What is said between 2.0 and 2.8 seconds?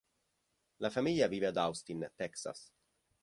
Texas.